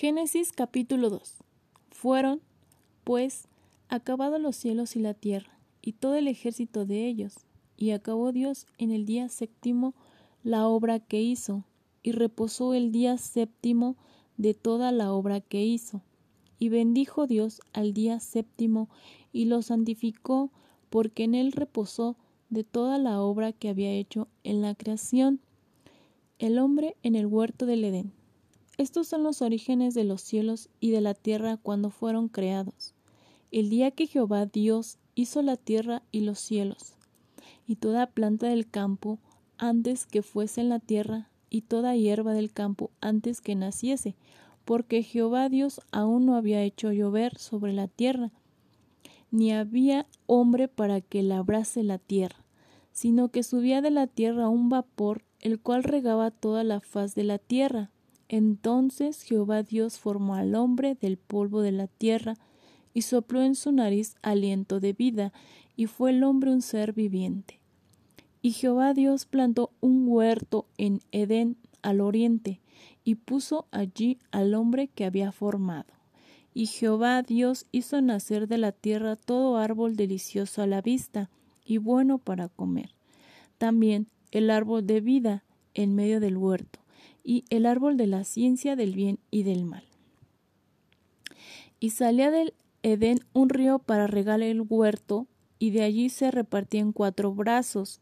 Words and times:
Génesis 0.00 0.52
capítulo 0.52 1.10
2. 1.10 1.34
Fueron, 1.90 2.40
pues, 3.04 3.48
acabados 3.90 4.40
los 4.40 4.56
cielos 4.56 4.96
y 4.96 4.98
la 4.98 5.12
tierra, 5.12 5.58
y 5.82 5.92
todo 5.92 6.14
el 6.14 6.26
ejército 6.26 6.86
de 6.86 7.06
ellos, 7.06 7.34
y 7.76 7.90
acabó 7.90 8.32
Dios 8.32 8.66
en 8.78 8.92
el 8.92 9.04
día 9.04 9.28
séptimo 9.28 9.92
la 10.42 10.66
obra 10.66 11.00
que 11.00 11.20
hizo, 11.20 11.64
y 12.02 12.12
reposó 12.12 12.72
el 12.72 12.92
día 12.92 13.18
séptimo 13.18 13.94
de 14.38 14.54
toda 14.54 14.90
la 14.90 15.12
obra 15.12 15.42
que 15.42 15.66
hizo. 15.66 16.00
Y 16.58 16.70
bendijo 16.70 17.26
Dios 17.26 17.60
al 17.74 17.92
día 17.92 18.20
séptimo, 18.20 18.88
y 19.34 19.44
lo 19.44 19.60
santificó, 19.60 20.50
porque 20.88 21.24
en 21.24 21.34
él 21.34 21.52
reposó 21.52 22.16
de 22.48 22.64
toda 22.64 22.96
la 22.96 23.20
obra 23.20 23.52
que 23.52 23.68
había 23.68 23.92
hecho 23.92 24.28
en 24.44 24.62
la 24.62 24.74
creación. 24.74 25.40
El 26.38 26.58
hombre 26.58 26.96
en 27.02 27.16
el 27.16 27.26
huerto 27.26 27.66
del 27.66 27.84
Edén. 27.84 28.18
Estos 28.80 29.08
son 29.08 29.24
los 29.24 29.42
orígenes 29.42 29.92
de 29.92 30.04
los 30.04 30.22
cielos 30.22 30.70
y 30.80 30.90
de 30.90 31.02
la 31.02 31.12
tierra 31.12 31.58
cuando 31.58 31.90
fueron 31.90 32.28
creados. 32.28 32.94
El 33.50 33.68
día 33.68 33.90
que 33.90 34.06
Jehová 34.06 34.46
Dios 34.46 34.96
hizo 35.14 35.42
la 35.42 35.58
tierra 35.58 36.02
y 36.12 36.20
los 36.20 36.38
cielos, 36.38 36.94
y 37.66 37.76
toda 37.76 38.06
planta 38.06 38.46
del 38.46 38.66
campo 38.66 39.18
antes 39.58 40.06
que 40.06 40.22
fuese 40.22 40.62
en 40.62 40.70
la 40.70 40.78
tierra, 40.78 41.28
y 41.50 41.60
toda 41.60 41.94
hierba 41.94 42.32
del 42.32 42.54
campo 42.54 42.90
antes 43.02 43.42
que 43.42 43.54
naciese, 43.54 44.16
porque 44.64 45.02
Jehová 45.02 45.50
Dios 45.50 45.82
aún 45.92 46.24
no 46.24 46.34
había 46.34 46.62
hecho 46.62 46.90
llover 46.90 47.36
sobre 47.36 47.74
la 47.74 47.86
tierra, 47.86 48.30
ni 49.30 49.52
había 49.52 50.06
hombre 50.24 50.68
para 50.68 51.02
que 51.02 51.22
labrase 51.22 51.82
la 51.82 51.98
tierra, 51.98 52.46
sino 52.92 53.28
que 53.28 53.42
subía 53.42 53.82
de 53.82 53.90
la 53.90 54.06
tierra 54.06 54.48
un 54.48 54.70
vapor, 54.70 55.22
el 55.38 55.60
cual 55.60 55.84
regaba 55.84 56.30
toda 56.30 56.64
la 56.64 56.80
faz 56.80 57.14
de 57.14 57.24
la 57.24 57.36
tierra. 57.36 57.90
Entonces 58.32 59.24
Jehová 59.24 59.64
Dios 59.64 59.98
formó 59.98 60.36
al 60.36 60.54
hombre 60.54 60.94
del 60.94 61.16
polvo 61.16 61.62
de 61.62 61.72
la 61.72 61.88
tierra, 61.88 62.36
y 62.94 63.02
sopló 63.02 63.42
en 63.42 63.56
su 63.56 63.72
nariz 63.72 64.14
aliento 64.22 64.78
de 64.78 64.92
vida, 64.92 65.32
y 65.74 65.86
fue 65.86 66.10
el 66.10 66.22
hombre 66.22 66.52
un 66.52 66.62
ser 66.62 66.92
viviente. 66.92 67.58
Y 68.40 68.52
Jehová 68.52 68.94
Dios 68.94 69.26
plantó 69.26 69.72
un 69.80 70.06
huerto 70.06 70.66
en 70.78 71.00
Edén 71.10 71.56
al 71.82 72.00
oriente, 72.00 72.60
y 73.02 73.16
puso 73.16 73.66
allí 73.72 74.18
al 74.30 74.54
hombre 74.54 74.86
que 74.86 75.04
había 75.04 75.32
formado. 75.32 75.92
Y 76.54 76.66
Jehová 76.66 77.22
Dios 77.22 77.66
hizo 77.72 78.00
nacer 78.00 78.46
de 78.46 78.58
la 78.58 78.70
tierra 78.70 79.16
todo 79.16 79.56
árbol 79.56 79.96
delicioso 79.96 80.62
a 80.62 80.68
la 80.68 80.82
vista, 80.82 81.30
y 81.64 81.78
bueno 81.78 82.18
para 82.18 82.48
comer. 82.48 82.90
También 83.58 84.06
el 84.30 84.50
árbol 84.50 84.86
de 84.86 85.00
vida 85.00 85.42
en 85.74 85.96
medio 85.96 86.20
del 86.20 86.36
huerto 86.36 86.79
y 87.30 87.44
el 87.48 87.64
árbol 87.64 87.96
de 87.96 88.08
la 88.08 88.24
ciencia 88.24 88.74
del 88.74 88.92
bien 88.92 89.20
y 89.30 89.44
del 89.44 89.64
mal. 89.64 89.84
Y 91.78 91.90
salía 91.90 92.32
del 92.32 92.54
Edén 92.82 93.20
un 93.32 93.50
río 93.50 93.78
para 93.78 94.08
regar 94.08 94.42
el 94.42 94.62
huerto, 94.68 95.28
y 95.60 95.70
de 95.70 95.84
allí 95.84 96.08
se 96.08 96.32
repartía 96.32 96.80
en 96.80 96.90
cuatro 96.90 97.32
brazos. 97.32 98.00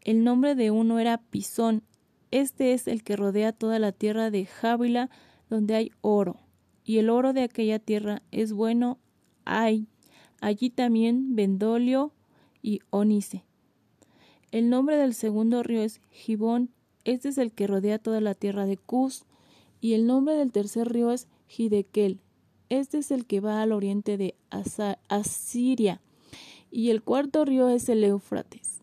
El 0.00 0.24
nombre 0.24 0.56
de 0.56 0.72
uno 0.72 0.98
era 0.98 1.18
Pisón. 1.18 1.84
Este 2.32 2.72
es 2.72 2.88
el 2.88 3.04
que 3.04 3.14
rodea 3.14 3.52
toda 3.52 3.78
la 3.78 3.92
tierra 3.92 4.32
de 4.32 4.44
Jávila, 4.44 5.08
donde 5.48 5.76
hay 5.76 5.92
oro. 6.00 6.40
Y 6.84 6.98
el 6.98 7.10
oro 7.10 7.32
de 7.32 7.44
aquella 7.44 7.78
tierra 7.78 8.22
es 8.32 8.52
bueno. 8.52 8.98
Hay 9.44 9.86
allí 10.40 10.70
también 10.70 11.36
Vendolio 11.36 12.12
y 12.60 12.80
Onice. 12.90 13.44
El 14.50 14.68
nombre 14.68 14.96
del 14.96 15.14
segundo 15.14 15.62
río 15.62 15.80
es 15.80 16.00
Gibón 16.10 16.73
este 17.04 17.28
es 17.28 17.38
el 17.38 17.52
que 17.52 17.66
rodea 17.66 17.98
toda 17.98 18.20
la 18.20 18.34
tierra 18.34 18.66
de 18.66 18.76
Cus, 18.76 19.24
y 19.80 19.92
el 19.92 20.06
nombre 20.06 20.34
del 20.34 20.52
tercer 20.52 20.90
río 20.90 21.10
es 21.10 21.28
Hidekel. 21.48 22.20
Este 22.70 22.98
es 22.98 23.10
el 23.10 23.26
que 23.26 23.40
va 23.40 23.60
al 23.60 23.72
oriente 23.72 24.16
de 24.16 24.34
Asiria, 25.08 26.00
y 26.70 26.90
el 26.90 27.02
cuarto 27.02 27.44
río 27.44 27.68
es 27.68 27.88
el 27.88 28.02
Éufrates. 28.02 28.80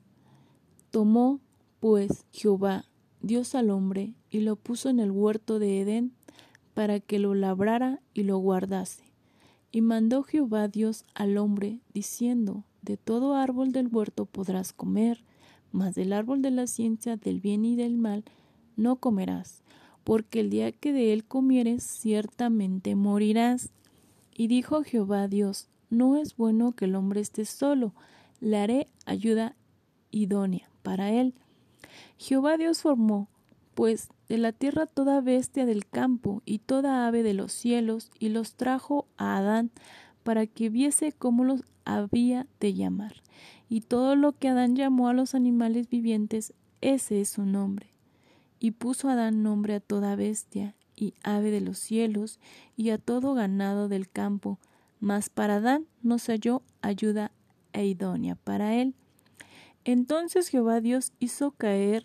Tomó, 0.92 1.40
pues, 1.80 2.26
Jehová, 2.32 2.86
Dios 3.22 3.56
al 3.56 3.70
hombre, 3.70 4.14
y 4.30 4.42
lo 4.42 4.56
puso 4.56 4.90
en 4.90 5.00
el 5.00 5.12
huerto 5.12 5.60
de 5.60 5.82
Edén, 5.82 6.14
para 6.74 7.00
que 7.00 7.20
lo 7.20 7.34
labrara 7.34 8.02
y 8.14 8.24
lo 8.24 8.38
guardase. 8.38 9.04
Y 9.72 9.82
mandó 9.82 10.24
Jehová 10.24 10.68
Dios 10.68 11.06
al 11.14 11.38
hombre, 11.38 11.80
diciendo, 11.94 12.64
De 12.82 12.98
todo 12.98 13.36
árbol 13.36 13.72
del 13.72 13.88
huerto 13.88 14.26
podrás 14.26 14.74
comer, 14.74 15.24
mas 15.72 15.96
del 15.96 16.14
árbol 16.14 16.42
de 16.42 16.52
la 16.52 16.68
ciencia 16.68 17.18
del 17.18 17.40
bien 17.40 17.66
y 17.66 17.76
del 17.76 17.98
mal 17.98 18.24
no 18.76 18.98
comerás, 18.98 19.62
porque 20.04 20.40
el 20.40 20.50
día 20.50 20.72
que 20.72 20.94
de 20.94 21.14
él 21.14 21.26
comieres 21.26 21.84
ciertamente 21.84 22.96
morirás. 22.96 23.72
Y 24.34 24.48
dijo 24.48 24.84
Jehová 24.84 25.28
Dios, 25.28 25.68
no 25.90 26.18
es 26.18 26.36
bueno 26.36 26.72
que 26.72 26.86
el 26.86 26.96
hombre 26.96 27.22
esté 27.22 27.46
solo, 27.46 27.94
le 28.40 28.58
haré 28.58 28.88
ayuda 29.06 29.56
idónea 30.10 30.70
para 30.82 31.12
él. 31.12 31.34
Jehová 32.18 32.58
Dios 32.58 32.82
formó, 32.82 33.28
pues, 33.76 34.10
de 34.28 34.38
la 34.38 34.52
tierra 34.54 34.86
toda 34.86 35.22
bestia 35.22 35.66
del 35.66 35.86
campo 35.86 36.42
y 36.46 36.60
toda 36.60 37.08
ave 37.08 37.24
de 37.24 37.34
los 37.34 37.52
cielos, 37.52 38.10
y 38.20 38.30
los 38.30 38.56
trajo 38.56 39.06
a 39.18 39.38
Adán, 39.38 39.72
para 40.24 40.48
que 40.48 40.70
viese 40.70 41.12
cómo 41.12 41.44
los 41.44 41.64
había 41.86 42.48
de 42.60 42.74
llamar 42.74 43.22
y 43.72 43.80
todo 43.80 44.18
lo 44.18 44.34
que 44.34 44.50
Adán 44.50 44.76
llamó 44.76 45.08
a 45.08 45.14
los 45.14 45.34
animales 45.34 45.88
vivientes, 45.88 46.54
ese 46.82 47.22
es 47.22 47.30
su 47.30 47.46
nombre. 47.46 47.88
Y 48.60 48.72
puso 48.72 49.08
Adán 49.08 49.44
nombre 49.44 49.76
a 49.76 49.80
toda 49.80 50.18
bestia 50.18 50.76
y 50.98 51.14
ave 51.24 51.52
de 51.52 51.62
los 51.62 51.80
cielos 51.80 52.38
y 52.76 52.90
a 52.90 52.98
todo 52.98 53.34
ganado 53.34 53.88
del 53.88 54.10
campo, 54.10 54.60
mas 55.00 55.30
para 55.30 55.56
Adán 55.56 55.86
no 56.04 56.20
se 56.20 56.34
halló 56.34 56.64
ayuda 56.82 57.32
e 57.72 57.86
idónea 57.86 58.36
para 58.36 58.76
él. 58.76 58.94
Entonces 59.86 60.50
Jehová 60.50 60.82
Dios 60.82 61.14
hizo 61.20 61.52
caer 61.52 62.04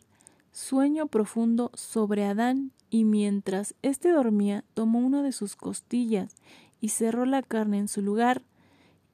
sueño 0.53 1.09
profundo 1.09 1.73
sobre 1.75 2.27
Adán, 2.27 2.71
y 2.91 3.05
mientras 3.05 3.75
éste 3.83 4.13
dormía, 4.13 4.63
tomó 4.75 5.01
una 5.01 5.25
de 5.25 5.33
sus 5.33 5.57
costillas 5.57 6.37
y 6.81 6.91
cerró 6.91 7.27
la 7.27 7.43
carne 7.43 7.79
en 7.79 7.89
su 7.89 8.03
lugar, 8.03 8.43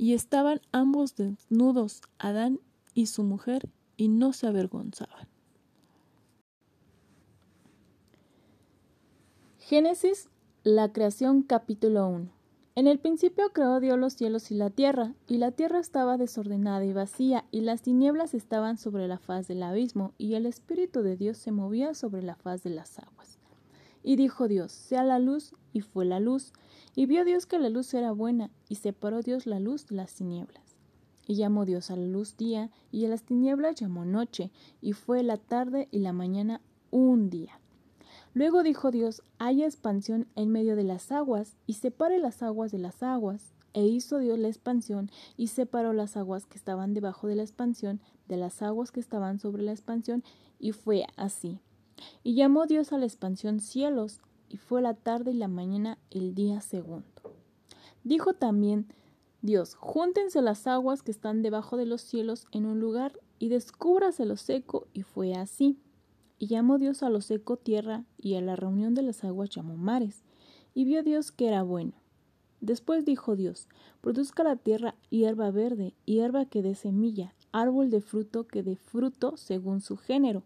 Y 0.00 0.14
estaban 0.14 0.62
ambos 0.72 1.14
desnudos, 1.14 2.00
Adán 2.18 2.58
y 2.94 3.04
su 3.04 3.22
mujer, 3.22 3.68
y 3.98 4.08
no 4.08 4.32
se 4.32 4.46
avergonzaban. 4.46 5.28
Génesis, 9.58 10.30
la 10.64 10.90
creación 10.90 11.42
capítulo 11.42 12.08
1. 12.08 12.30
En 12.76 12.86
el 12.86 12.98
principio 12.98 13.52
creó 13.52 13.78
Dios 13.78 13.98
los 13.98 14.14
cielos 14.14 14.50
y 14.50 14.54
la 14.54 14.70
tierra, 14.70 15.12
y 15.26 15.36
la 15.36 15.50
tierra 15.50 15.78
estaba 15.78 16.16
desordenada 16.16 16.82
y 16.86 16.94
vacía, 16.94 17.44
y 17.50 17.60
las 17.60 17.82
tinieblas 17.82 18.32
estaban 18.32 18.78
sobre 18.78 19.06
la 19.06 19.18
faz 19.18 19.48
del 19.48 19.62
abismo, 19.62 20.14
y 20.16 20.32
el 20.32 20.46
Espíritu 20.46 21.02
de 21.02 21.18
Dios 21.18 21.36
se 21.36 21.52
movía 21.52 21.92
sobre 21.92 22.22
la 22.22 22.36
faz 22.36 22.62
de 22.62 22.70
las 22.70 22.98
aguas. 22.98 23.38
Y 24.02 24.16
dijo 24.16 24.48
Dios, 24.48 24.72
sea 24.72 25.04
la 25.04 25.18
luz, 25.18 25.54
y 25.74 25.82
fue 25.82 26.06
la 26.06 26.20
luz. 26.20 26.54
Y 26.94 27.06
vio 27.06 27.24
Dios 27.24 27.46
que 27.46 27.58
la 27.58 27.68
luz 27.68 27.94
era 27.94 28.12
buena, 28.12 28.50
y 28.68 28.76
separó 28.76 29.22
Dios 29.22 29.46
la 29.46 29.60
luz 29.60 29.86
de 29.86 29.96
las 29.96 30.14
tinieblas. 30.14 30.76
Y 31.26 31.36
llamó 31.36 31.64
Dios 31.64 31.90
a 31.90 31.96
la 31.96 32.06
luz 32.06 32.36
día, 32.36 32.70
y 32.90 33.04
a 33.04 33.08
las 33.08 33.22
tinieblas 33.22 33.76
llamó 33.76 34.04
noche, 34.04 34.50
y 34.80 34.92
fue 34.92 35.22
la 35.22 35.36
tarde 35.36 35.88
y 35.92 36.00
la 36.00 36.12
mañana 36.12 36.60
un 36.90 37.30
día. 37.30 37.60
Luego 38.34 38.62
dijo 38.62 38.90
Dios, 38.90 39.22
haya 39.38 39.66
expansión 39.66 40.26
en 40.34 40.50
medio 40.50 40.76
de 40.76 40.84
las 40.84 41.12
aguas, 41.12 41.56
y 41.66 41.74
separe 41.74 42.18
las 42.18 42.42
aguas 42.42 42.72
de 42.72 42.78
las 42.78 43.02
aguas. 43.02 43.52
E 43.72 43.86
hizo 43.86 44.18
Dios 44.18 44.38
la 44.38 44.48
expansión, 44.48 45.10
y 45.36 45.48
separó 45.48 45.92
las 45.92 46.16
aguas 46.16 46.46
que 46.46 46.56
estaban 46.58 46.92
debajo 46.94 47.28
de 47.28 47.36
la 47.36 47.42
expansión 47.42 48.00
de 48.28 48.36
las 48.36 48.62
aguas 48.62 48.90
que 48.90 49.00
estaban 49.00 49.38
sobre 49.38 49.62
la 49.62 49.72
expansión, 49.72 50.24
y 50.58 50.72
fue 50.72 51.06
así. 51.16 51.60
Y 52.22 52.34
llamó 52.34 52.66
Dios 52.66 52.92
a 52.92 52.98
la 52.98 53.06
expansión 53.06 53.60
cielos, 53.60 54.20
y 54.50 54.58
fue 54.58 54.82
la 54.82 54.94
tarde 54.94 55.30
y 55.30 55.34
la 55.34 55.48
mañana 55.48 55.96
el 56.10 56.34
día 56.34 56.60
segundo. 56.60 57.06
Dijo 58.04 58.34
también 58.34 58.92
Dios, 59.42 59.74
júntense 59.74 60.42
las 60.42 60.66
aguas 60.66 61.02
que 61.02 61.10
están 61.10 61.40
debajo 61.40 61.78
de 61.78 61.86
los 61.86 62.02
cielos 62.02 62.46
en 62.52 62.66
un 62.66 62.80
lugar 62.80 63.18
y 63.38 63.48
descúbrase 63.48 64.26
lo 64.26 64.36
seco, 64.36 64.86
y 64.92 65.02
fue 65.02 65.34
así. 65.34 65.78
Y 66.38 66.48
llamó 66.48 66.76
Dios 66.76 67.02
a 67.02 67.08
lo 67.08 67.22
seco 67.22 67.56
tierra, 67.56 68.04
y 68.18 68.34
a 68.34 68.42
la 68.42 68.54
reunión 68.54 68.94
de 68.94 69.02
las 69.02 69.24
aguas 69.24 69.48
llamó 69.48 69.76
mares. 69.76 70.24
Y 70.74 70.84
vio 70.84 71.02
Dios 71.02 71.32
que 71.32 71.48
era 71.48 71.62
bueno. 71.62 71.92
Después 72.60 73.06
dijo 73.06 73.36
Dios, 73.36 73.68
produzca 74.02 74.44
la 74.44 74.56
tierra 74.56 74.94
hierba 75.08 75.50
verde, 75.50 75.94
hierba 76.04 76.44
que 76.44 76.60
dé 76.60 76.74
semilla, 76.74 77.34
árbol 77.52 77.88
de 77.88 78.02
fruto 78.02 78.46
que 78.46 78.62
dé 78.62 78.76
fruto 78.76 79.38
según 79.38 79.80
su 79.80 79.96
género, 79.96 80.42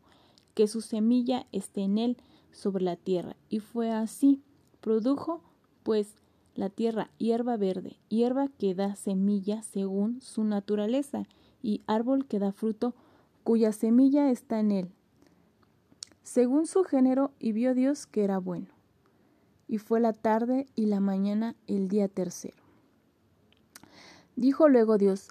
que 0.54 0.68
su 0.68 0.80
semilla 0.80 1.46
esté 1.50 1.80
en 1.80 1.98
él 1.98 2.16
sobre 2.54 2.84
la 2.84 2.96
tierra. 2.96 3.36
Y 3.50 3.60
fue 3.60 3.90
así. 3.92 4.40
Produjo, 4.80 5.42
pues, 5.82 6.14
la 6.54 6.70
tierra 6.70 7.10
hierba 7.18 7.56
verde, 7.56 7.98
hierba 8.08 8.48
que 8.48 8.74
da 8.74 8.94
semilla 8.94 9.62
según 9.62 10.20
su 10.20 10.44
naturaleza, 10.44 11.24
y 11.62 11.80
árbol 11.86 12.26
que 12.26 12.38
da 12.38 12.52
fruto 12.52 12.94
cuya 13.42 13.72
semilla 13.72 14.30
está 14.30 14.60
en 14.60 14.70
él, 14.70 14.90
según 16.22 16.66
su 16.66 16.84
género, 16.84 17.32
y 17.38 17.52
vio 17.52 17.74
Dios 17.74 18.06
que 18.06 18.22
era 18.22 18.38
bueno. 18.38 18.68
Y 19.66 19.78
fue 19.78 19.98
la 19.98 20.12
tarde 20.12 20.66
y 20.76 20.86
la 20.86 21.00
mañana 21.00 21.56
el 21.66 21.88
día 21.88 22.08
tercero. 22.08 22.62
Dijo 24.36 24.68
luego 24.68 24.98
Dios, 24.98 25.30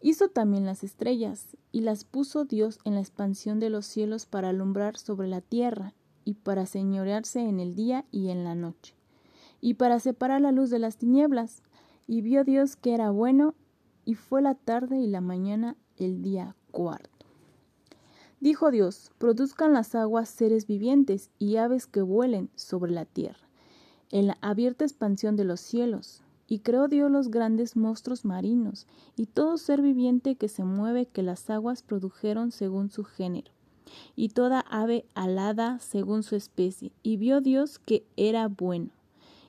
Hizo 0.00 0.28
también 0.28 0.66
las 0.66 0.84
estrellas, 0.84 1.56
y 1.72 1.80
las 1.80 2.04
puso 2.04 2.44
Dios 2.44 2.78
en 2.84 2.94
la 2.94 3.00
expansión 3.00 3.60
de 3.60 3.70
los 3.70 3.86
cielos 3.86 4.26
para 4.26 4.50
alumbrar 4.50 4.96
sobre 4.96 5.28
la 5.28 5.40
tierra, 5.40 5.94
y 6.24 6.34
para 6.34 6.66
señorearse 6.66 7.40
en 7.40 7.60
el 7.60 7.74
día 7.74 8.04
y 8.10 8.30
en 8.30 8.44
la 8.44 8.54
noche, 8.54 8.94
y 9.60 9.74
para 9.74 10.00
separar 10.00 10.40
la 10.40 10.52
luz 10.52 10.70
de 10.70 10.80
las 10.80 10.96
tinieblas. 10.98 11.62
Y 12.08 12.20
vio 12.20 12.44
Dios 12.44 12.76
que 12.76 12.94
era 12.94 13.10
bueno, 13.10 13.54
y 14.04 14.14
fue 14.14 14.42
la 14.42 14.54
tarde 14.54 14.98
y 14.98 15.06
la 15.06 15.20
mañana 15.20 15.76
el 15.96 16.22
día 16.22 16.56
cuarto. 16.70 17.26
Dijo 18.40 18.70
Dios, 18.70 19.10
produzcan 19.18 19.72
las 19.72 19.94
aguas 19.94 20.28
seres 20.28 20.66
vivientes 20.66 21.30
y 21.38 21.56
aves 21.56 21.86
que 21.86 22.02
vuelen 22.02 22.50
sobre 22.54 22.92
la 22.92 23.04
tierra, 23.04 23.48
en 24.10 24.26
la 24.26 24.38
abierta 24.40 24.84
expansión 24.84 25.36
de 25.36 25.44
los 25.44 25.60
cielos. 25.60 26.22
Y 26.48 26.60
creó 26.60 26.88
Dios 26.88 27.10
los 27.10 27.30
grandes 27.30 27.76
monstruos 27.76 28.24
marinos, 28.24 28.86
y 29.16 29.26
todo 29.26 29.56
ser 29.56 29.82
viviente 29.82 30.36
que 30.36 30.48
se 30.48 30.64
mueve 30.64 31.06
que 31.06 31.22
las 31.22 31.50
aguas 31.50 31.82
produjeron 31.82 32.52
según 32.52 32.90
su 32.90 33.04
género, 33.04 33.50
y 34.14 34.28
toda 34.28 34.60
ave 34.60 35.06
alada 35.14 35.78
según 35.80 36.22
su 36.22 36.36
especie. 36.36 36.92
Y 37.02 37.16
vio 37.16 37.40
Dios 37.40 37.78
que 37.78 38.04
era 38.16 38.48
bueno. 38.48 38.90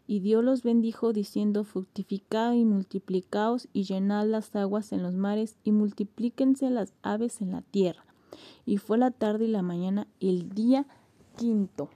Y 0.09 0.21
Dios 0.21 0.41
los 0.43 0.63
bendijo 0.63 1.11
diciendo, 1.11 1.65
fructificad 1.65 2.53
y 2.53 2.63
multiplicaos 2.63 3.67
y 3.73 3.83
llenad 3.83 4.25
las 4.25 4.55
aguas 4.55 4.93
en 4.93 5.03
los 5.03 5.13
mares 5.13 5.57
y 5.65 5.73
multiplíquense 5.73 6.69
las 6.69 6.93
aves 7.01 7.41
en 7.41 7.51
la 7.51 7.61
tierra. 7.61 8.05
Y 8.65 8.77
fue 8.77 8.97
la 8.97 9.11
tarde 9.11 9.45
y 9.45 9.49
la 9.49 9.61
mañana 9.61 10.07
el 10.21 10.49
día 10.49 10.87
quinto. 11.35 11.89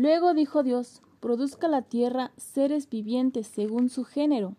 Luego 0.00 0.32
dijo 0.32 0.62
Dios, 0.62 1.02
produzca 1.18 1.66
la 1.66 1.82
tierra 1.82 2.30
seres 2.36 2.88
vivientes 2.88 3.48
según 3.48 3.88
su 3.88 4.04
género, 4.04 4.54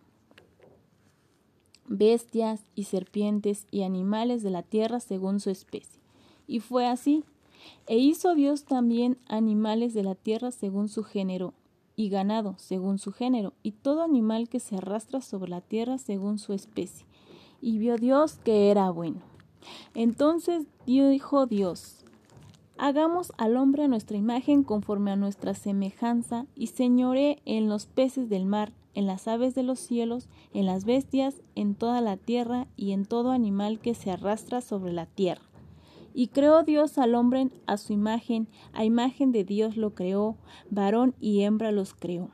bestias 1.88 2.66
y 2.76 2.84
serpientes 2.84 3.66
y 3.72 3.84
animales 3.84 4.44
de 4.44 4.50
la 4.50 4.64
tierra 4.64 5.00
según 5.00 5.40
su 5.40 5.50
especie. 5.50 6.02
Y 6.46 6.60
fue 6.60 6.88
así. 6.88 7.24
E 7.88 7.98
hizo 8.00 8.36
Dios 8.36 8.66
también 8.66 9.18
animales 9.30 9.94
de 9.94 10.04
la 10.04 10.14
tierra 10.14 10.52
según 10.52 10.90
su 10.90 11.06
género, 11.06 11.54
y 11.96 12.10
ganado 12.10 12.56
según 12.58 13.00
su 13.00 13.14
género, 13.14 13.54
y 13.64 13.72
todo 13.72 14.04
animal 14.04 14.50
que 14.50 14.60
se 14.60 14.76
arrastra 14.76 15.22
sobre 15.22 15.52
la 15.52 15.62
tierra 15.62 16.00
según 16.00 16.38
su 16.38 16.52
especie. 16.52 17.06
Y 17.62 17.78
vio 17.78 17.96
Dios 17.96 18.40
que 18.44 18.72
era 18.72 18.90
bueno. 18.90 19.22
Entonces 19.94 20.66
dijo 20.86 21.46
Dios, 21.46 21.99
Hagamos 22.82 23.34
al 23.36 23.58
hombre 23.58 23.84
a 23.84 23.88
nuestra 23.90 24.16
imagen 24.16 24.64
conforme 24.64 25.12
a 25.12 25.18
nuestra 25.18 25.54
semejanza, 25.54 26.46
y 26.56 26.68
señoré 26.68 27.42
en 27.44 27.68
los 27.68 27.88
peces 27.88 28.30
del 28.30 28.46
mar, 28.46 28.72
en 28.94 29.06
las 29.06 29.28
aves 29.28 29.54
de 29.54 29.64
los 29.64 29.80
cielos, 29.80 30.30
en 30.54 30.66
las 30.66 30.86
bestias, 30.86 31.42
en 31.56 31.76
toda 31.76 32.00
la 32.00 32.16
tierra, 32.16 32.68
y 32.78 32.94
en 32.94 33.04
todo 33.04 33.32
animal 33.32 33.80
que 33.80 33.96
se 33.96 34.12
arrastra 34.12 34.62
sobre 34.62 34.94
la 34.94 35.08
tierra. 35.08 35.42
Y 36.14 36.28
creó 36.28 36.64
Dios 36.64 36.98
al 36.98 37.16
hombre 37.16 37.50
a 37.66 37.76
su 37.76 37.92
imagen, 37.92 38.48
a 38.72 38.86
imagen 38.86 39.34
de 39.34 39.44
Dios 39.44 39.76
lo 39.76 39.94
creó, 39.94 40.38
varón 40.70 41.16
y 41.20 41.42
hembra 41.42 41.74
los 41.74 41.94
creó. 41.94 42.30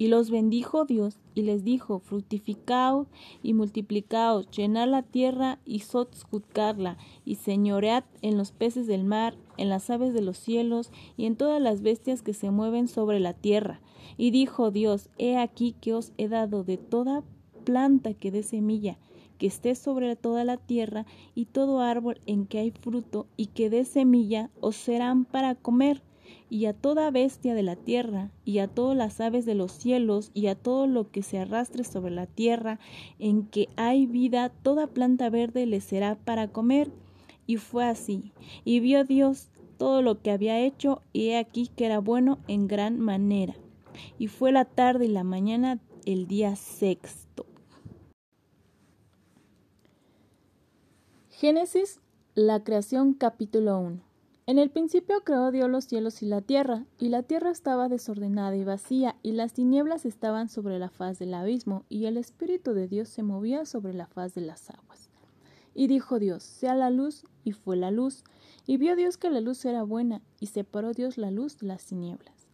Y 0.00 0.08
los 0.08 0.30
bendijo 0.30 0.86
Dios 0.86 1.18
y 1.34 1.42
les 1.42 1.62
dijo, 1.62 1.98
fructificaos 1.98 3.06
y 3.42 3.52
multiplicaos, 3.52 4.50
llenad 4.50 4.88
la 4.88 5.02
tierra 5.02 5.58
y 5.66 5.80
sojuzgarla, 5.80 6.96
y 7.26 7.34
señoread 7.34 8.04
en 8.22 8.38
los 8.38 8.50
peces 8.50 8.86
del 8.86 9.04
mar, 9.04 9.36
en 9.58 9.68
las 9.68 9.90
aves 9.90 10.14
de 10.14 10.22
los 10.22 10.38
cielos, 10.38 10.90
y 11.18 11.26
en 11.26 11.36
todas 11.36 11.60
las 11.60 11.82
bestias 11.82 12.22
que 12.22 12.32
se 12.32 12.50
mueven 12.50 12.88
sobre 12.88 13.20
la 13.20 13.34
tierra. 13.34 13.82
Y 14.16 14.30
dijo 14.30 14.70
Dios, 14.70 15.10
he 15.18 15.36
aquí 15.36 15.74
que 15.82 15.92
os 15.92 16.12
he 16.16 16.28
dado 16.28 16.64
de 16.64 16.78
toda 16.78 17.22
planta 17.64 18.14
que 18.14 18.30
dé 18.30 18.42
semilla, 18.42 18.96
que 19.36 19.48
esté 19.48 19.74
sobre 19.74 20.16
toda 20.16 20.44
la 20.44 20.56
tierra, 20.56 21.04
y 21.34 21.44
todo 21.44 21.80
árbol 21.80 22.22
en 22.24 22.46
que 22.46 22.58
hay 22.58 22.70
fruto 22.70 23.26
y 23.36 23.48
que 23.48 23.68
dé 23.68 23.84
semilla, 23.84 24.48
os 24.62 24.76
serán 24.76 25.26
para 25.26 25.56
comer, 25.56 26.02
y 26.48 26.66
a 26.66 26.72
toda 26.72 27.10
bestia 27.10 27.54
de 27.54 27.62
la 27.62 27.76
tierra, 27.76 28.30
y 28.44 28.58
a 28.58 28.68
todas 28.68 28.96
las 28.96 29.20
aves 29.20 29.46
de 29.46 29.54
los 29.54 29.72
cielos, 29.72 30.30
y 30.34 30.48
a 30.48 30.54
todo 30.54 30.86
lo 30.86 31.10
que 31.10 31.22
se 31.22 31.38
arrastre 31.38 31.84
sobre 31.84 32.10
la 32.10 32.26
tierra, 32.26 32.78
en 33.18 33.46
que 33.46 33.68
hay 33.76 34.06
vida, 34.06 34.48
toda 34.48 34.86
planta 34.86 35.30
verde 35.30 35.66
le 35.66 35.80
será 35.80 36.16
para 36.16 36.48
comer. 36.48 36.90
Y 37.46 37.56
fue 37.56 37.84
así. 37.84 38.32
Y 38.64 38.80
vio 38.80 39.04
Dios 39.04 39.48
todo 39.78 40.02
lo 40.02 40.20
que 40.20 40.30
había 40.30 40.58
hecho, 40.60 41.02
y 41.12 41.28
he 41.28 41.38
aquí 41.38 41.68
que 41.68 41.86
era 41.86 41.98
bueno 42.00 42.38
en 42.48 42.66
gran 42.66 43.00
manera. 43.00 43.54
Y 44.18 44.26
fue 44.26 44.52
la 44.52 44.64
tarde 44.64 45.06
y 45.06 45.08
la 45.08 45.24
mañana 45.24 45.80
el 46.04 46.26
día 46.26 46.56
sexto. 46.56 47.46
Génesis, 51.30 52.00
la 52.34 52.62
creación 52.62 53.14
capítulo 53.14 53.78
1. 53.78 54.09
En 54.50 54.58
el 54.58 54.68
principio 54.68 55.22
creó 55.22 55.52
Dios 55.52 55.70
los 55.70 55.84
cielos 55.84 56.22
y 56.22 56.26
la 56.26 56.40
tierra, 56.40 56.84
y 56.98 57.10
la 57.10 57.22
tierra 57.22 57.52
estaba 57.52 57.88
desordenada 57.88 58.56
y 58.56 58.64
vacía, 58.64 59.14
y 59.22 59.30
las 59.30 59.52
tinieblas 59.52 60.04
estaban 60.04 60.48
sobre 60.48 60.80
la 60.80 60.88
faz 60.88 61.20
del 61.20 61.34
abismo, 61.34 61.84
y 61.88 62.06
el 62.06 62.16
Espíritu 62.16 62.72
de 62.72 62.88
Dios 62.88 63.08
se 63.08 63.22
movía 63.22 63.64
sobre 63.64 63.94
la 63.94 64.08
faz 64.08 64.34
de 64.34 64.40
las 64.40 64.68
aguas. 64.68 65.08
Y 65.72 65.86
dijo 65.86 66.18
Dios, 66.18 66.42
sea 66.42 66.74
la 66.74 66.90
luz, 66.90 67.26
y 67.44 67.52
fue 67.52 67.76
la 67.76 67.92
luz. 67.92 68.24
Y 68.66 68.76
vio 68.76 68.96
Dios 68.96 69.18
que 69.18 69.30
la 69.30 69.40
luz 69.40 69.64
era 69.64 69.84
buena, 69.84 70.20
y 70.40 70.46
separó 70.46 70.94
Dios 70.94 71.16
la 71.16 71.30
luz 71.30 71.56
de 71.58 71.68
las 71.68 71.86
tinieblas. 71.86 72.48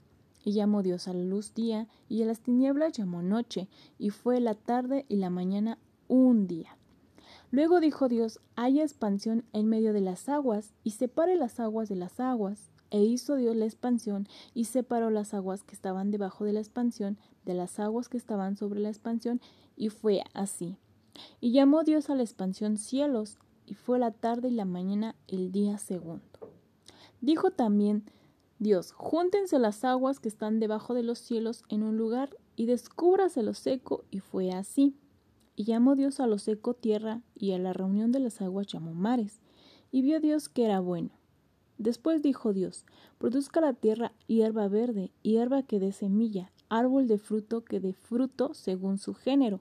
Y 0.44 0.52
llamó 0.52 0.82
Dios 0.82 1.08
a 1.08 1.14
la 1.14 1.24
luz 1.24 1.54
día, 1.54 1.88
y 2.10 2.22
a 2.22 2.26
las 2.26 2.40
tinieblas 2.40 2.92
llamó 2.92 3.22
noche, 3.22 3.68
y 3.98 4.10
fue 4.10 4.38
la 4.40 4.52
tarde 4.52 5.06
y 5.08 5.16
la 5.16 5.30
mañana 5.30 5.78
un 6.08 6.46
día. 6.46 6.76
Luego 7.50 7.80
dijo 7.80 8.08
Dios, 8.08 8.40
haya 8.56 8.82
expansión 8.82 9.44
en 9.52 9.66
medio 9.68 9.92
de 9.92 10.00
las 10.00 10.28
aguas, 10.28 10.74
y 10.82 10.90
separe 10.90 11.36
las 11.36 11.60
aguas 11.60 11.88
de 11.88 11.96
las 11.96 12.18
aguas. 12.20 12.70
E 12.90 13.02
hizo 13.02 13.36
Dios 13.36 13.56
la 13.56 13.64
expansión, 13.64 14.28
y 14.54 14.64
separó 14.64 15.10
las 15.10 15.34
aguas 15.34 15.62
que 15.62 15.74
estaban 15.74 16.10
debajo 16.10 16.44
de 16.44 16.52
la 16.52 16.60
expansión 16.60 17.18
de 17.44 17.54
las 17.54 17.78
aguas 17.78 18.08
que 18.08 18.16
estaban 18.16 18.56
sobre 18.56 18.80
la 18.80 18.88
expansión, 18.88 19.40
y 19.76 19.90
fue 19.90 20.22
así. 20.34 20.76
Y 21.40 21.52
llamó 21.52 21.82
Dios 21.82 22.10
a 22.10 22.14
la 22.14 22.22
expansión 22.22 22.76
cielos, 22.76 23.38
y 23.66 23.74
fue 23.74 23.98
la 23.98 24.10
tarde 24.10 24.48
y 24.48 24.52
la 24.52 24.64
mañana 24.64 25.14
el 25.28 25.52
día 25.52 25.78
segundo. 25.78 26.22
Dijo 27.20 27.50
también 27.50 28.04
Dios, 28.58 28.92
júntense 28.92 29.58
las 29.58 29.84
aguas 29.84 30.20
que 30.20 30.28
están 30.28 30.60
debajo 30.60 30.94
de 30.94 31.02
los 31.02 31.18
cielos 31.18 31.62
en 31.68 31.82
un 31.82 31.96
lugar, 31.96 32.36
y 32.56 32.66
descúbrase 32.66 33.42
lo 33.42 33.54
seco, 33.54 34.04
y 34.10 34.20
fue 34.20 34.50
así. 34.50 34.96
Y 35.56 35.64
llamó 35.64 35.96
Dios 35.96 36.20
a 36.20 36.26
lo 36.26 36.38
seco 36.38 36.74
tierra, 36.74 37.22
y 37.34 37.52
a 37.52 37.58
la 37.58 37.72
reunión 37.72 38.12
de 38.12 38.20
las 38.20 38.40
aguas 38.42 38.66
llamó 38.66 38.94
mares. 38.94 39.40
Y 39.90 40.02
vio 40.02 40.20
Dios 40.20 40.48
que 40.48 40.66
era 40.66 40.80
bueno. 40.80 41.10
Después 41.78 42.22
dijo 42.22 42.52
Dios, 42.52 42.84
produzca 43.18 43.60
la 43.60 43.72
tierra 43.72 44.12
hierba 44.26 44.68
verde, 44.68 45.10
hierba 45.22 45.62
que 45.62 45.80
dé 45.80 45.92
semilla, 45.92 46.52
árbol 46.68 47.06
de 47.06 47.18
fruto 47.18 47.64
que 47.64 47.80
dé 47.80 47.92
fruto 47.92 48.54
según 48.54 48.98
su 48.98 49.14
género, 49.14 49.60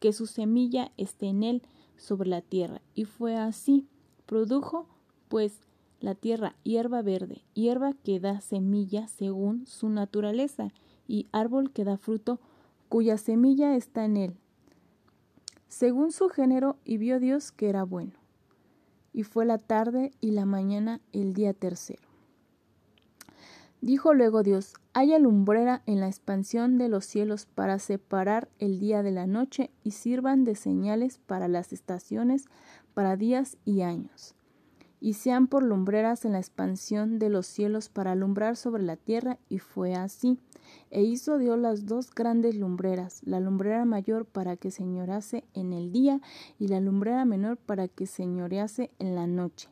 que 0.00 0.12
su 0.12 0.26
semilla 0.26 0.92
esté 0.96 1.26
en 1.26 1.42
él 1.42 1.62
sobre 1.96 2.28
la 2.28 2.42
tierra. 2.42 2.80
Y 2.94 3.04
fue 3.04 3.36
así. 3.36 3.86
Produjo, 4.26 4.86
pues, 5.28 5.60
la 6.00 6.14
tierra 6.14 6.54
hierba 6.62 7.02
verde, 7.02 7.42
hierba 7.54 7.92
que 7.92 8.20
da 8.20 8.40
semilla 8.40 9.08
según 9.08 9.66
su 9.66 9.88
naturaleza, 9.88 10.72
y 11.08 11.26
árbol 11.32 11.72
que 11.72 11.84
da 11.84 11.96
fruto 11.96 12.38
cuya 12.88 13.18
semilla 13.18 13.74
está 13.74 14.04
en 14.04 14.16
él, 14.16 14.34
según 15.68 16.12
su 16.12 16.28
género, 16.28 16.76
y 16.84 16.98
vio 16.98 17.20
Dios 17.20 17.52
que 17.52 17.68
era 17.68 17.84
bueno. 17.84 18.12
Y 19.12 19.22
fue 19.22 19.44
la 19.44 19.58
tarde 19.58 20.12
y 20.20 20.32
la 20.32 20.44
mañana 20.44 21.00
el 21.12 21.34
día 21.34 21.52
tercero. 21.54 22.08
Dijo 23.80 24.12
luego 24.12 24.42
Dios, 24.42 24.74
haya 24.92 25.18
lumbrera 25.20 25.82
en 25.86 26.00
la 26.00 26.08
expansión 26.08 26.78
de 26.78 26.88
los 26.88 27.04
cielos 27.04 27.46
para 27.46 27.78
separar 27.78 28.48
el 28.58 28.80
día 28.80 29.04
de 29.04 29.12
la 29.12 29.26
noche 29.26 29.70
y 29.84 29.92
sirvan 29.92 30.44
de 30.44 30.56
señales 30.56 31.18
para 31.18 31.46
las 31.46 31.72
estaciones, 31.72 32.46
para 32.94 33.16
días 33.16 33.56
y 33.64 33.82
años. 33.82 34.34
Y 35.00 35.14
sean 35.14 35.46
por 35.46 35.62
lumbreras 35.62 36.24
en 36.24 36.32
la 36.32 36.38
expansión 36.38 37.18
de 37.18 37.28
los 37.28 37.46
cielos 37.46 37.88
para 37.88 38.12
alumbrar 38.12 38.56
sobre 38.56 38.82
la 38.82 38.96
tierra, 38.96 39.38
y 39.48 39.58
fue 39.58 39.94
así. 39.94 40.38
E 40.90 41.02
hizo 41.02 41.38
Dios 41.38 41.58
las 41.58 41.86
dos 41.86 42.14
grandes 42.14 42.56
lumbreras, 42.56 43.20
la 43.24 43.40
lumbrera 43.40 43.84
mayor 43.84 44.26
para 44.26 44.56
que 44.56 44.70
señorease 44.70 45.44
en 45.54 45.72
el 45.72 45.92
día, 45.92 46.20
y 46.58 46.68
la 46.68 46.80
lumbrera 46.80 47.24
menor 47.24 47.56
para 47.56 47.88
que 47.88 48.06
señorease 48.06 48.90
en 48.98 49.14
la 49.14 49.26
noche 49.26 49.68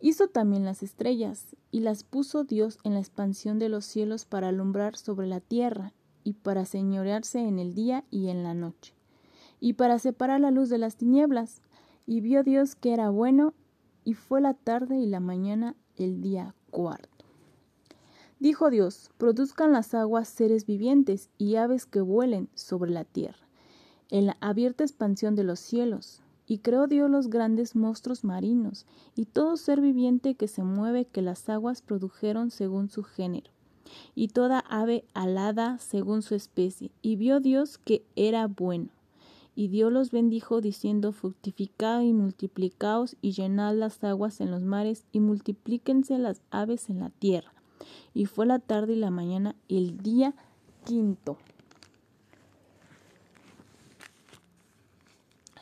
Hizo 0.00 0.28
también 0.28 0.66
las 0.66 0.82
estrellas, 0.82 1.56
y 1.70 1.80
las 1.80 2.04
puso 2.04 2.44
Dios 2.44 2.78
en 2.84 2.92
la 2.92 3.00
expansión 3.00 3.58
de 3.58 3.70
los 3.70 3.86
cielos 3.86 4.26
para 4.26 4.48
alumbrar 4.48 4.98
sobre 4.98 5.26
la 5.26 5.40
tierra, 5.40 5.94
y 6.24 6.34
para 6.34 6.66
señorearse 6.66 7.40
en 7.40 7.58
el 7.58 7.74
día 7.74 8.04
y 8.10 8.28
en 8.28 8.42
la 8.42 8.52
noche, 8.52 8.92
y 9.60 9.72
para 9.72 9.98
separar 9.98 10.40
la 10.40 10.50
luz 10.50 10.68
de 10.68 10.76
las 10.76 10.96
tinieblas. 10.96 11.62
Y 12.06 12.20
vio 12.20 12.42
Dios 12.42 12.74
que 12.74 12.92
era 12.92 13.08
bueno, 13.08 13.54
y 14.04 14.14
fue 14.14 14.40
la 14.40 14.54
tarde 14.54 14.98
y 14.98 15.06
la 15.06 15.20
mañana 15.20 15.74
el 15.96 16.20
día 16.20 16.54
cuarto. 16.70 17.08
Dijo 18.38 18.68
Dios, 18.70 19.10
produzcan 19.16 19.72
las 19.72 19.94
aguas 19.94 20.28
seres 20.28 20.66
vivientes 20.66 21.30
y 21.38 21.56
aves 21.56 21.86
que 21.86 22.00
vuelen 22.00 22.48
sobre 22.54 22.90
la 22.90 23.04
tierra, 23.04 23.48
en 24.10 24.26
la 24.26 24.36
abierta 24.40 24.84
expansión 24.84 25.34
de 25.34 25.44
los 25.44 25.60
cielos, 25.60 26.20
y 26.46 26.58
creó 26.58 26.86
Dios 26.86 27.10
los 27.10 27.28
grandes 27.28 27.74
monstruos 27.74 28.22
marinos, 28.22 28.86
y 29.16 29.24
todo 29.24 29.56
ser 29.56 29.80
viviente 29.80 30.34
que 30.34 30.48
se 30.48 30.62
mueve 30.62 31.06
que 31.06 31.22
las 31.22 31.48
aguas 31.48 31.80
produjeron 31.80 32.50
según 32.50 32.90
su 32.90 33.02
género, 33.02 33.50
y 34.14 34.28
toda 34.28 34.58
ave 34.58 35.04
alada 35.14 35.78
según 35.78 36.22
su 36.22 36.34
especie. 36.34 36.90
Y 37.00 37.16
vio 37.16 37.40
Dios 37.40 37.78
que 37.78 38.04
era 38.16 38.46
bueno. 38.46 38.88
Y 39.56 39.68
Dios 39.68 39.92
los 39.92 40.10
bendijo 40.10 40.60
diciendo, 40.60 41.12
fructificad 41.12 42.00
y 42.00 42.12
multiplicaos 42.12 43.16
y 43.22 43.32
llenad 43.32 43.74
las 43.74 44.02
aguas 44.02 44.40
en 44.40 44.50
los 44.50 44.62
mares 44.62 45.04
y 45.12 45.20
multiplíquense 45.20 46.18
las 46.18 46.42
aves 46.50 46.90
en 46.90 47.00
la 47.00 47.10
tierra. 47.10 47.52
Y 48.14 48.26
fue 48.26 48.46
la 48.46 48.58
tarde 48.58 48.94
y 48.94 48.96
la 48.96 49.10
mañana 49.10 49.54
el 49.68 49.98
día 49.98 50.34
quinto. 50.84 51.38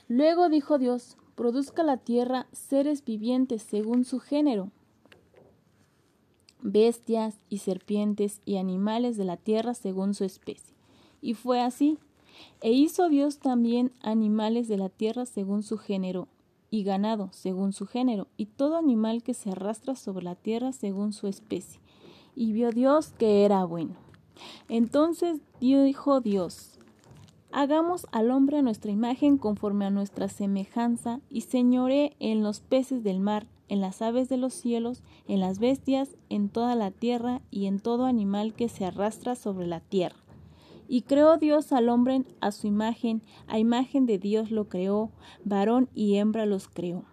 Luego 0.08 0.48
dijo 0.48 0.78
Dios, 0.78 1.16
produzca 1.34 1.82
la 1.82 1.96
tierra 1.96 2.46
seres 2.52 3.04
vivientes 3.04 3.62
según 3.62 4.04
su 4.04 4.20
género, 4.20 4.70
bestias 6.60 7.38
y 7.48 7.58
serpientes 7.58 8.40
y 8.44 8.56
animales 8.56 9.16
de 9.16 9.24
la 9.24 9.36
tierra 9.36 9.74
según 9.74 10.14
su 10.14 10.24
especie. 10.24 10.74
Y 11.20 11.34
fue 11.34 11.60
así. 11.60 11.98
E 12.60 12.72
hizo 12.72 13.08
Dios 13.08 13.38
también 13.38 13.92
animales 14.02 14.68
de 14.68 14.76
la 14.76 14.88
tierra 14.88 15.26
según 15.26 15.62
su 15.62 15.78
género, 15.78 16.28
y 16.70 16.84
ganado 16.84 17.28
según 17.32 17.72
su 17.72 17.86
género, 17.86 18.28
y 18.36 18.46
todo 18.46 18.76
animal 18.76 19.22
que 19.22 19.34
se 19.34 19.50
arrastra 19.50 19.94
sobre 19.94 20.24
la 20.24 20.34
tierra 20.34 20.72
según 20.72 21.12
su 21.12 21.26
especie. 21.26 21.80
Y 22.34 22.52
vio 22.52 22.70
Dios 22.70 23.12
que 23.18 23.44
era 23.44 23.64
bueno. 23.64 23.94
Entonces 24.68 25.40
dijo 25.60 26.20
Dios, 26.20 26.78
Hagamos 27.54 28.06
al 28.12 28.30
hombre 28.30 28.58
a 28.58 28.62
nuestra 28.62 28.90
imagen 28.90 29.36
conforme 29.36 29.84
a 29.84 29.90
nuestra 29.90 30.28
semejanza, 30.28 31.20
y 31.28 31.42
señoré 31.42 32.16
en 32.18 32.42
los 32.42 32.60
peces 32.60 33.04
del 33.04 33.20
mar, 33.20 33.46
en 33.68 33.82
las 33.82 34.00
aves 34.00 34.30
de 34.30 34.38
los 34.38 34.54
cielos, 34.54 35.02
en 35.28 35.40
las 35.40 35.58
bestias, 35.58 36.16
en 36.30 36.48
toda 36.48 36.74
la 36.74 36.90
tierra 36.90 37.42
y 37.50 37.66
en 37.66 37.78
todo 37.78 38.06
animal 38.06 38.54
que 38.54 38.70
se 38.70 38.86
arrastra 38.86 39.34
sobre 39.34 39.66
la 39.66 39.80
tierra. 39.80 40.16
Y 40.92 41.00
creó 41.00 41.38
Dios 41.38 41.72
al 41.72 41.88
hombre 41.88 42.22
a 42.40 42.52
su 42.52 42.66
imagen, 42.66 43.22
a 43.46 43.58
imagen 43.58 44.04
de 44.04 44.18
Dios 44.18 44.50
lo 44.50 44.68
creó, 44.68 45.10
varón 45.42 45.88
y 45.94 46.16
hembra 46.16 46.44
los 46.44 46.68
creó. 46.68 47.06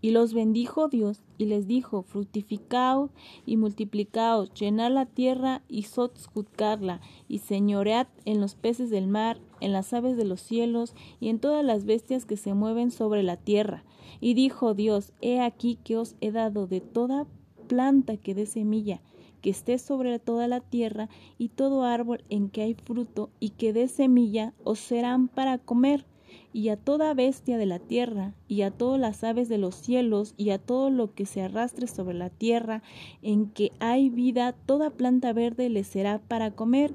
Y 0.00 0.10
los 0.10 0.34
bendijo 0.34 0.88
Dios 0.88 1.22
y 1.38 1.44
les 1.44 1.68
dijo, 1.68 2.02
fructificaos 2.02 3.12
y 3.46 3.58
multiplicaos, 3.58 4.52
llenad 4.54 4.90
la 4.90 5.06
tierra 5.06 5.62
y 5.68 5.84
sojuzgadla, 5.84 7.00
y 7.28 7.38
señoread 7.38 8.08
en 8.24 8.40
los 8.40 8.56
peces 8.56 8.90
del 8.90 9.06
mar, 9.06 9.38
en 9.60 9.72
las 9.72 9.92
aves 9.92 10.16
de 10.16 10.24
los 10.24 10.40
cielos, 10.40 10.96
y 11.20 11.28
en 11.28 11.38
todas 11.38 11.64
las 11.64 11.84
bestias 11.84 12.24
que 12.24 12.36
se 12.36 12.54
mueven 12.54 12.90
sobre 12.90 13.22
la 13.22 13.36
tierra. 13.36 13.84
Y 14.20 14.34
dijo 14.34 14.74
Dios, 14.74 15.12
he 15.20 15.40
aquí 15.40 15.78
que 15.84 15.96
os 15.96 16.16
he 16.20 16.32
dado 16.32 16.66
de 16.66 16.80
toda 16.80 17.28
planta 17.68 18.16
que 18.16 18.34
dé 18.34 18.46
semilla, 18.46 19.00
que 19.42 19.50
esté 19.50 19.76
sobre 19.78 20.18
toda 20.18 20.48
la 20.48 20.60
tierra, 20.60 21.10
y 21.36 21.48
todo 21.48 21.84
árbol 21.84 22.24
en 22.30 22.48
que 22.48 22.62
hay 22.62 22.74
fruto 22.74 23.28
y 23.40 23.50
que 23.50 23.74
dé 23.74 23.88
semilla, 23.88 24.54
os 24.64 24.78
serán 24.78 25.28
para 25.28 25.58
comer 25.58 26.06
y 26.52 26.68
a 26.68 26.76
toda 26.76 27.14
bestia 27.14 27.56
de 27.58 27.66
la 27.66 27.78
tierra, 27.78 28.34
y 28.46 28.62
a 28.62 28.70
todas 28.70 29.00
las 29.00 29.24
aves 29.24 29.48
de 29.48 29.58
los 29.58 29.74
cielos, 29.74 30.34
y 30.36 30.50
a 30.50 30.58
todo 30.58 30.90
lo 30.90 31.14
que 31.14 31.24
se 31.24 31.42
arrastre 31.42 31.86
sobre 31.86 32.14
la 32.14 32.30
tierra, 32.30 32.82
en 33.22 33.48
que 33.48 33.72
hay 33.80 34.10
vida, 34.10 34.52
toda 34.52 34.90
planta 34.90 35.32
verde 35.32 35.68
le 35.70 35.84
será 35.84 36.18
para 36.18 36.50
comer. 36.50 36.94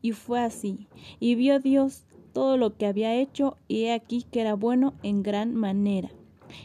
Y 0.00 0.12
fue 0.12 0.40
así. 0.40 0.86
Y 1.20 1.34
vio 1.34 1.60
Dios 1.60 2.04
todo 2.32 2.56
lo 2.56 2.76
que 2.76 2.86
había 2.86 3.14
hecho, 3.14 3.56
y 3.68 3.84
he 3.84 3.92
aquí 3.92 4.24
que 4.30 4.40
era 4.40 4.54
bueno 4.54 4.94
en 5.02 5.22
gran 5.22 5.54
manera. 5.54 6.10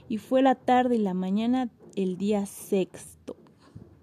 Y 0.07 0.17
fue 0.17 0.41
la 0.41 0.55
tarde 0.55 0.95
y 0.95 0.99
la 0.99 1.13
mañana 1.13 1.69
el 1.95 2.17
día 2.17 2.45
sexto. 2.45 3.35